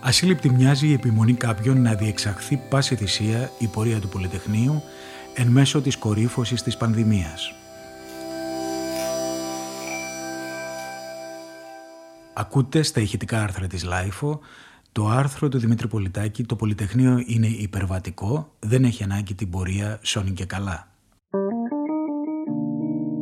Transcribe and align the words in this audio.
Ασύλληπτη 0.00 0.50
μοιάζει 0.50 0.88
η 0.88 0.92
επιμονή 0.92 1.34
κάποιων 1.34 1.82
να 1.82 1.94
διεξαχθεί 1.94 2.60
πάση 2.68 2.96
θυσία 2.96 3.50
η 3.58 3.66
πορεία 3.66 4.00
του 4.00 4.08
Πολυτεχνείου 4.08 4.82
εν 5.34 5.46
μέσω 5.46 5.80
της 5.80 5.96
κορύφωσης 5.96 6.62
της 6.62 6.76
πανδημίας. 6.76 7.63
Ακούτε 12.36 12.82
στα 12.82 13.00
ηχητικά 13.00 13.42
άρθρα 13.42 13.66
της 13.66 13.84
LiFO 13.84 14.40
το 14.92 15.08
άρθρο 15.08 15.48
του 15.48 15.58
Δημήτρη 15.58 15.88
Πολιτάκη 15.88 16.44
«Το 16.44 16.56
Πολυτεχνείο 16.56 17.22
είναι 17.26 17.46
υπερβατικό, 17.46 18.54
δεν 18.58 18.84
έχει 18.84 19.02
ανάγκη 19.02 19.34
την 19.34 19.50
πορεία 19.50 19.98
σώνει 20.02 20.30
και 20.30 20.44
καλά». 20.44 20.88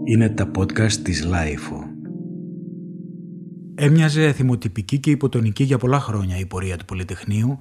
Είναι 0.05 0.29
τα 0.29 0.51
podcast 0.59 0.93
της 0.93 1.25
LiFO. 1.25 1.85
Έμοιαζε 3.75 4.33
θυμοτυπική 4.33 4.99
και 4.99 5.11
υποτονική 5.11 5.65
για 5.65 5.79
πολλά 5.79 6.01
χρόνια 6.01 6.39
η 6.39 6.47
πορεία 6.47 6.77
του 6.77 6.85
Πολυτεχνείου, 6.85 7.59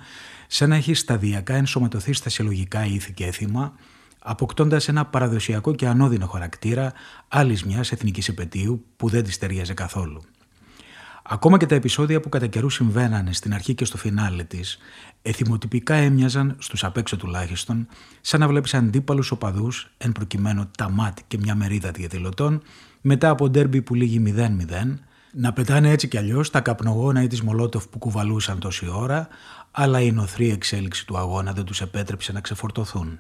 σαν 0.48 0.70
να 0.70 0.76
έχει 0.76 0.94
σταδιακά 0.94 1.54
ενσωματωθεί 1.54 2.14
στα 2.14 2.30
συλλογικά 2.30 2.86
ήθη 2.86 3.14
και 3.14 3.26
έθιμα, 3.26 3.74
αποκτώντας 4.20 4.88
ένα 4.88 5.06
παραδοσιακό 5.06 5.76
και 5.76 5.88
ανώδυνο 5.88 6.28
χαρακτήρα 6.28 6.94
άλλης 7.28 7.64
μιας 7.64 7.92
εθνικής 7.92 8.28
επαιτίου 8.28 8.86
που 8.98 9.10
δεν 9.10 9.24
της 9.24 9.38
ταιριάζε 9.38 9.74
καθόλου. 9.74 10.22
Ακόμα 11.24 11.58
και 11.58 11.66
τα 11.66 11.76
επεισόδια 11.76 12.20
που 12.20 12.30
κατά 12.30 12.48
καιρού 12.48 12.70
συμβαίνανε 12.70 13.34
στην 13.34 13.54
αρχή 13.54 13.76
και 13.76 13.86
στο 13.86 13.98
φινάλε 13.98 14.44
της, 14.44 14.78
εθιμοτυπικά 15.22 15.94
έμοιαζαν, 15.94 16.56
στους 16.60 16.84
απέξω 16.84 17.18
τουλάχιστον, 17.18 17.88
σαν 18.22 18.40
να 18.40 18.48
βλέπεις 18.48 18.74
αντίπαλους 18.74 19.32
οπαδούς, 19.32 19.92
εν 19.98 20.12
προκειμένου 20.12 20.70
τα 20.78 20.90
μάτ 20.90 21.18
και 21.28 21.38
μια 21.38 21.56
μερίδα 21.56 21.92
διαδηλωτών, 21.92 22.62
μετά 23.02 23.30
από 23.30 23.50
ντέρμπι 23.50 23.82
που 23.82 23.94
λήγει 23.94 24.20
0-0, 24.20 25.00
να 25.34 25.54
πετάνε 25.54 25.90
έτσι 25.90 26.08
κι 26.08 26.18
αλλιώς 26.18 26.50
τα 26.50 26.62
καπνογόνα 26.62 27.24
ή 27.24 27.28
τη 27.28 27.44
Μολότοφ 27.46 27.88
που 27.88 27.98
κουβαλούσαν 27.98 28.60
τόση 28.60 28.88
ώρα, 28.94 29.28
αλλά 29.72 30.02
η 30.02 30.12
νοθρή 30.12 30.50
εξέλιξη 30.50 31.06
του 31.06 31.18
αγώνα 31.18 31.54
δεν 31.54 31.64
τους 31.64 31.82
επέτρεψε 31.82 32.32
να 32.32 32.42
ξεφορτωθούν. 32.42 33.20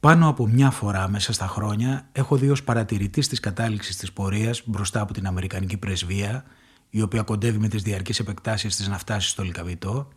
Πάνω 0.00 0.28
από 0.28 0.46
μια 0.46 0.70
φορά 0.70 1.08
μέσα 1.08 1.32
στα 1.32 1.46
χρόνια 1.46 2.08
έχω 2.12 2.36
δει 2.36 2.50
ως 2.50 2.64
παρατηρητής 2.64 3.28
της 3.28 3.40
κατάληξης 3.40 3.96
της 3.96 4.12
πορείας 4.12 4.62
μπροστά 4.64 5.00
από 5.00 5.12
την 5.12 5.26
Αμερικανική 5.26 5.76
πρεσβεία, 5.76 6.44
η 6.90 7.02
οποία 7.02 7.22
κοντεύει 7.22 7.58
με 7.58 7.68
τις 7.68 7.82
διαρκείς 7.82 8.18
επεκτάσεις 8.18 8.76
της 8.76 8.88
να 8.88 8.98
φτάσει 8.98 9.28
στο 9.28 9.42
Λικαβιτό, 9.42 10.08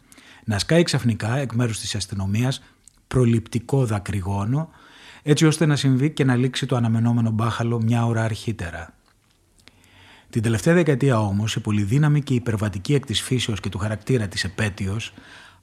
να 0.46 0.60
σκάει 0.60 0.84
ξαφνικά 0.84 1.38
εκ 1.38 1.54
μέρους 1.54 1.80
της 1.80 1.96
αστυνομίας 1.96 2.62
προληπτικό 3.08 3.86
δακρυγόνο, 3.86 4.70
έτσι 5.24 5.46
ώστε 5.46 5.66
να 5.66 5.76
συμβεί 5.76 6.12
και 6.12 6.24
να 6.24 6.36
λήξει 6.36 6.66
το 6.66 6.76
αναμενόμενο 6.76 7.30
μπάχαλο 7.30 7.82
μια 7.82 8.06
ώρα 8.06 8.24
αρχίτερα. 8.24 8.94
Την 10.30 10.42
τελευταία 10.42 10.74
δεκαετία 10.74 11.20
όμως 11.20 11.56
η 11.56 11.60
πολυδύναμη 11.60 12.22
και 12.22 12.34
η 12.34 12.36
υπερβατική 12.36 12.94
εκ 12.94 13.06
της 13.06 13.22
φύσεως 13.22 13.60
και 13.60 13.70
του 13.70 13.78
χαρακτήρα 13.78 14.28
της 14.28 14.44
επέτειος 14.44 15.14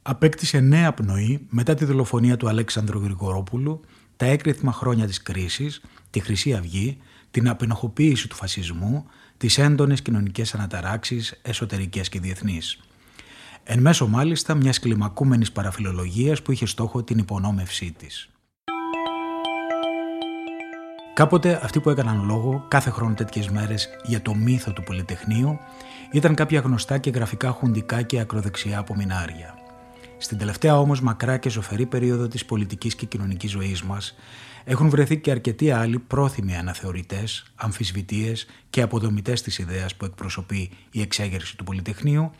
απέκτησε 0.02 0.60
νέα 0.60 0.92
πνοή 0.92 1.46
μετά 1.48 1.74
τη 1.74 1.84
δολοφονία 1.84 2.36
του 2.36 2.48
Αλέξανδρου 2.48 3.00
Γρηγορόπουλου 3.00 3.80
τα 4.20 4.26
έκρηθμα 4.26 4.72
χρόνια 4.72 5.06
της 5.06 5.22
κρίσης, 5.22 5.80
τη 6.10 6.20
Χρυσή 6.20 6.54
Αυγή, 6.54 6.98
την 7.30 7.48
απενοχοποίηση 7.48 8.28
του 8.28 8.36
φασισμού, 8.36 9.06
τις 9.36 9.58
έντονες 9.58 10.02
κοινωνικές 10.02 10.54
αναταράξεις 10.54 11.40
εσωτερικές 11.42 12.08
και 12.08 12.20
διεθνείς. 12.20 12.80
Εν 13.64 13.80
μέσω 13.80 14.06
μάλιστα 14.06 14.54
μιας 14.54 14.78
κλιμακούμενης 14.78 15.52
παραφιλολογίας 15.52 16.42
που 16.42 16.52
είχε 16.52 16.66
στόχο 16.66 17.02
την 17.02 17.18
υπονόμευσή 17.18 17.94
της. 17.98 18.28
Κάποτε 21.14 21.60
αυτοί 21.62 21.80
που 21.80 21.90
έκαναν 21.90 22.24
λόγο 22.24 22.64
κάθε 22.68 22.90
χρόνο 22.90 23.14
τέτοιες 23.14 23.48
μέρες 23.48 23.88
για 24.04 24.22
το 24.22 24.34
μύθο 24.34 24.72
του 24.72 24.82
Πολυτεχνείου 24.82 25.58
ήταν 26.12 26.34
κάποια 26.34 26.60
γνωστά 26.60 26.98
και 26.98 27.10
γραφικά 27.10 27.50
χουντικά 27.50 28.02
και 28.02 28.20
ακροδεξιά 28.20 28.78
απομεινάρια. 28.78 29.69
Στην 30.22 30.38
τελευταία 30.38 30.78
όμως 30.78 31.00
μακρά 31.00 31.36
και 31.36 31.50
ζωφερή 31.50 31.86
περίοδο 31.86 32.28
της 32.28 32.44
πολιτικής 32.44 32.94
και 32.94 33.06
κοινωνικής 33.06 33.50
ζωής 33.50 33.82
μας, 33.82 34.14
έχουν 34.64 34.88
βρεθεί 34.88 35.18
και 35.18 35.30
αρκετοί 35.30 35.70
άλλοι 35.70 35.98
πρόθυμοι 35.98 36.56
αναθεωρητές, 36.56 37.44
αμφισβητείε 37.54 38.32
και 38.70 38.82
αποδομητές 38.82 39.42
της 39.42 39.58
ιδέας 39.58 39.94
που 39.94 40.04
εκπροσωπεί 40.04 40.70
η 40.90 41.00
εξέγερση 41.00 41.56
του 41.56 41.64
Πολυτεχνείου, 41.64 42.30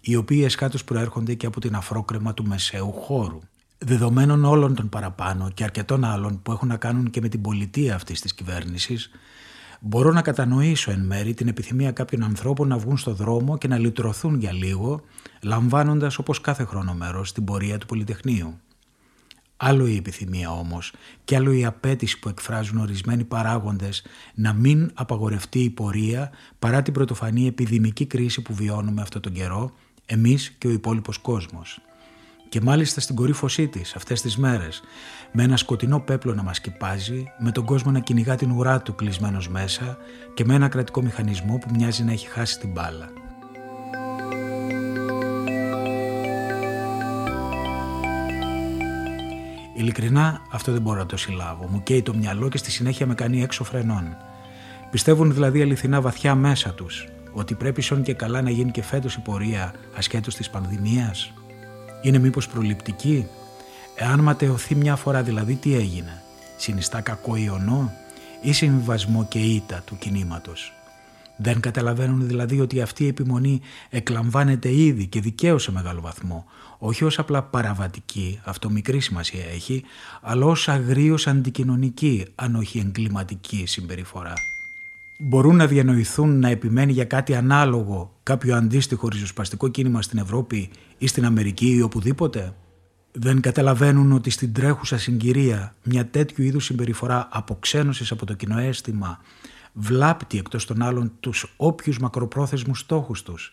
οι 0.00 0.16
οποίοι 0.16 0.42
εσχάτως 0.44 0.84
προέρχονται 0.84 1.34
και 1.34 1.46
από 1.46 1.60
την 1.60 1.74
αφρόκρεμα 1.74 2.34
του 2.34 2.46
μεσαίου 2.46 2.92
χώρου. 2.92 3.40
Δεδομένων 3.78 4.44
όλων 4.44 4.74
των 4.74 4.88
παραπάνω 4.88 5.50
και 5.54 5.64
αρκετών 5.64 6.04
άλλων 6.04 6.42
που 6.42 6.52
έχουν 6.52 6.68
να 6.68 6.76
κάνουν 6.76 7.10
και 7.10 7.20
με 7.20 7.28
την 7.28 7.40
πολιτεία 7.40 7.94
αυτής 7.94 8.20
της 8.20 8.34
κυβέρνησης, 8.34 9.10
Μπορώ 9.82 10.12
να 10.12 10.22
κατανοήσω 10.22 10.90
εν 10.90 11.00
μέρη 11.00 11.34
την 11.34 11.48
επιθυμία 11.48 11.92
κάποιων 11.92 12.22
ανθρώπων 12.22 12.68
να 12.68 12.78
βγουν 12.78 12.96
στο 12.96 13.14
δρόμο 13.14 13.58
και 13.58 13.68
να 13.68 13.78
λυτρωθούν 13.78 14.38
για 14.38 14.52
λίγο, 14.52 15.00
λαμβάνοντας 15.42 16.18
όπως 16.18 16.40
κάθε 16.40 16.64
χρόνο 16.64 16.94
μέρος 16.94 17.28
στην 17.28 17.44
πορεία 17.44 17.78
του 17.78 17.86
Πολυτεχνείου. 17.86 18.60
Άλλο 19.56 19.86
η 19.86 19.96
επιθυμία 19.96 20.50
όμως 20.50 20.92
και 21.24 21.36
άλλο 21.36 21.52
η 21.52 21.64
απέτηση 21.64 22.18
που 22.18 22.28
εκφράζουν 22.28 22.78
ορισμένοι 22.78 23.24
παράγοντες 23.24 24.06
να 24.34 24.52
μην 24.52 24.90
απαγορευτεί 24.94 25.60
η 25.60 25.70
πορεία 25.70 26.30
παρά 26.58 26.82
την 26.82 26.92
πρωτοφανή 26.92 27.46
επιδημική 27.46 28.06
κρίση 28.06 28.42
που 28.42 28.54
βιώνουμε 28.54 29.02
αυτόν 29.02 29.20
τον 29.20 29.32
καιρό, 29.32 29.72
εμείς 30.06 30.50
και 30.50 30.66
ο 30.66 30.70
υπόλοιπος 30.70 31.18
κόσμος 31.18 31.80
και 32.50 32.60
μάλιστα 32.60 33.00
στην 33.00 33.14
κορύφωσή 33.14 33.68
της 33.68 33.94
αυτές 33.94 34.20
τις 34.20 34.36
μέρες, 34.36 34.82
με 35.32 35.42
ένα 35.42 35.56
σκοτεινό 35.56 36.00
πέπλο 36.00 36.34
να 36.34 36.42
μας 36.42 36.60
κοιπάζει, 36.60 37.24
με 37.38 37.50
τον 37.50 37.64
κόσμο 37.64 37.90
να 37.90 38.00
κυνηγά 38.00 38.36
την 38.36 38.50
ουρά 38.50 38.82
του 38.82 38.94
κλεισμένος 38.94 39.48
μέσα 39.48 39.98
και 40.34 40.44
με 40.44 40.54
ένα 40.54 40.68
κρατικό 40.68 41.02
μηχανισμό 41.02 41.58
που 41.58 41.68
μοιάζει 41.76 42.02
να 42.02 42.12
έχει 42.12 42.28
χάσει 42.28 42.58
την 42.58 42.70
μπάλα. 42.70 43.08
Ειλικρινά 49.76 50.40
αυτό 50.50 50.72
δεν 50.72 50.82
μπορώ 50.82 50.98
να 50.98 51.06
το 51.06 51.16
συλλάβω. 51.16 51.66
Μου 51.68 51.82
καίει 51.82 52.02
το 52.02 52.14
μυαλό 52.14 52.48
και 52.48 52.58
στη 52.58 52.70
συνέχεια 52.70 53.06
με 53.06 53.14
κάνει 53.14 53.42
έξω 53.42 53.64
φρενών. 53.64 54.16
Πιστεύουν 54.90 55.32
δηλαδή 55.34 55.62
αληθινά 55.62 56.00
βαθιά 56.00 56.34
μέσα 56.34 56.74
τους 56.74 57.08
ότι 57.32 57.54
πρέπει 57.54 57.82
σόν 57.82 58.02
και 58.02 58.14
καλά 58.14 58.42
να 58.42 58.50
γίνει 58.50 58.70
και 58.70 58.82
φέτος 58.82 59.14
η 59.14 59.20
πορεία 59.20 59.74
ασχέτως 59.96 60.34
της 60.34 60.50
πανδημίας; 60.50 61.32
Είναι 62.02 62.18
μήπως 62.18 62.48
προληπτική; 62.48 63.26
Εάν 63.96 64.20
ματαιωθεί 64.20 64.74
μια 64.74 64.96
φορά 64.96 65.22
δηλαδή 65.22 65.54
τι 65.54 65.74
έγινε; 65.74 66.22
Συνιστά 66.56 67.00
κακό 67.00 67.36
ιονό 67.36 67.92
ή 68.42 68.52
συμβιβασμό 68.52 69.26
και 69.28 69.38
ήττα 69.38 69.82
του 69.86 69.96
κινήματος; 69.98 70.72
Δεν 71.36 71.60
καταλαβαίνουν 71.60 72.26
δηλαδή 72.26 72.60
ότι 72.60 72.80
αυτή 72.80 73.04
η 73.04 73.08
επιμονή 73.08 73.60
εκλαμβάνεται 73.90 74.74
ήδη 74.74 75.06
και 75.06 75.20
δικαίως 75.20 75.62
σε 75.62 75.72
μεγάλο 75.72 76.00
βαθμό, 76.00 76.44
όχι 76.78 77.04
ως 77.04 77.18
απλά 77.18 77.42
παραβατική, 77.42 78.40
αυτό 78.44 78.70
μικρή 78.70 79.00
σημασία 79.00 79.44
έχει, 79.54 79.84
αλλά 80.22 80.46
ως 80.46 80.68
αγρίως 80.68 81.26
αντικοινωνική, 81.26 82.26
αν 82.34 82.54
όχι 82.54 82.78
εγκληματική 82.78 83.66
συμπεριφορά 83.66 84.34
μπορούν 85.20 85.56
να 85.56 85.66
διανοηθούν 85.66 86.38
να 86.38 86.48
επιμένει 86.48 86.92
για 86.92 87.04
κάτι 87.04 87.34
ανάλογο 87.34 88.12
κάποιο 88.30 88.56
αντίστοιχο 88.56 89.08
ριζοσπαστικό 89.08 89.68
κίνημα 89.68 90.02
στην 90.02 90.18
Ευρώπη 90.18 90.70
ή 90.98 91.06
στην 91.06 91.24
Αμερική 91.24 91.74
ή 91.74 91.82
οπουδήποτε. 91.82 92.54
Δεν 93.12 93.40
καταλαβαίνουν 93.40 94.12
ότι 94.12 94.30
στην 94.30 94.52
τρέχουσα 94.52 94.98
συγκυρία 94.98 95.74
μια 95.82 96.06
τέτοιου 96.06 96.44
είδους 96.44 96.64
συμπεριφορά 96.64 97.28
αποξένωσης 97.32 98.10
από 98.10 98.26
το 98.26 98.34
κοινό 98.34 98.58
αίσθημα 98.58 99.20
βλάπτει 99.72 100.38
εκτός 100.38 100.66
των 100.66 100.82
άλλων 100.82 101.12
τους 101.20 101.54
όποιους 101.56 101.98
μακροπρόθεσμους 101.98 102.78
στόχους 102.78 103.22
τους 103.22 103.52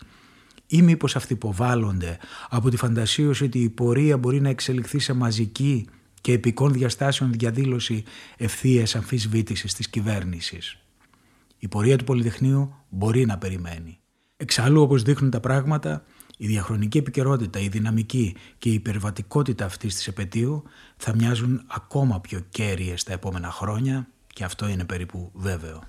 ή 0.68 0.82
μήπως 0.82 1.16
αυτοί 1.16 1.34
υποβάλλονται 1.34 2.18
από 2.50 2.70
τη 2.70 2.78
φαντασίωση 2.78 3.44
ότι 3.44 3.60
η 3.60 3.70
πορεία 3.70 4.18
μπορεί 4.18 4.42
να 4.42 4.50
εξελιχθεί 4.50 5.00
σε 5.00 5.14
μαζική 5.14 5.88
και 6.22 6.32
επικών 6.32 6.74
διαστάσεων 6.74 7.32
διαδήλωση 7.32 8.04
ευθείας 8.38 8.96
αμφισβήτησης 8.96 9.74
της 9.74 9.90
κυβέρνησης. 9.90 10.78
Η 11.60 11.68
πορεία 11.68 11.98
του 11.98 12.04
Πολυτεχνείου 12.04 12.76
μπορεί 12.90 13.26
να 13.26 13.38
περιμένει. 13.38 14.00
Εξάλλου, 14.40 14.82
όπως 14.82 15.02
δείχνουν 15.02 15.32
τα 15.32 15.40
πράγματα, 15.40 16.04
η 16.38 16.48
διαχρονική 16.48 16.98
επικαιρότητα, 16.98 17.60
η 17.60 17.68
δυναμική 17.68 18.36
και 18.58 18.70
η 18.70 18.74
υπερβατικότητα 18.74 19.66
αυτής 19.66 19.96
της 19.96 20.08
επαιτίου 20.08 20.64
θα 20.98 21.16
μοιάζουν 21.16 21.64
ακόμα 21.68 22.20
πιο 22.20 22.40
κέρυες 22.50 23.04
τα 23.04 23.14
επόμενα 23.14 23.52
χρόνια 23.52 24.08
και 24.34 24.44
αυτό 24.44 24.68
είναι 24.68 24.86
περίπου 24.86 25.32
βέβαιο. 25.34 25.82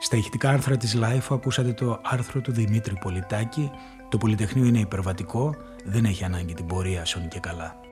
Στα 0.00 0.16
ηχητικά 0.16 0.50
άρθρα 0.50 0.76
της 0.76 0.96
Life 1.00 1.26
ακούσατε 1.30 1.72
το 1.72 2.00
άρθρο 2.02 2.40
του 2.40 2.52
Δημήτρη 2.52 2.98
Πολιτάκη 3.00 3.70
«Το 4.08 4.18
Πολυτεχνείο 4.18 4.64
είναι 4.64 4.80
υπερβατικό, 4.80 5.56
δεν 5.84 6.04
έχει 6.04 6.24
ανάγκη 6.24 6.54
την 6.54 6.66
πορεία 6.66 7.04
σώνει 7.04 7.28
και 7.28 7.40
καλά». 7.40 7.91